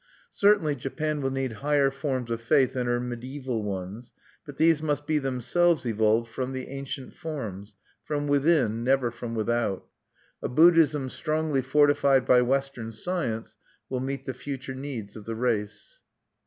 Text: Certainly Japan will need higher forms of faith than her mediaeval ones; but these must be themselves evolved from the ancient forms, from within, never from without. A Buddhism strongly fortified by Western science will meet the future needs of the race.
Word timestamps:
Certainly 0.31 0.77
Japan 0.77 1.21
will 1.21 1.29
need 1.29 1.51
higher 1.61 1.91
forms 1.91 2.31
of 2.31 2.41
faith 2.41 2.73
than 2.73 2.87
her 2.87 2.99
mediaeval 2.99 3.61
ones; 3.61 4.13
but 4.47 4.57
these 4.57 4.81
must 4.81 5.05
be 5.05 5.19
themselves 5.19 5.85
evolved 5.85 6.27
from 6.27 6.53
the 6.53 6.69
ancient 6.69 7.13
forms, 7.13 7.75
from 8.03 8.25
within, 8.27 8.83
never 8.83 9.11
from 9.11 9.35
without. 9.35 9.85
A 10.41 10.49
Buddhism 10.49 11.07
strongly 11.07 11.61
fortified 11.61 12.25
by 12.25 12.41
Western 12.41 12.91
science 12.91 13.57
will 13.89 13.99
meet 13.99 14.25
the 14.25 14.33
future 14.33 14.73
needs 14.73 15.15
of 15.15 15.25
the 15.25 15.35
race. 15.35 16.01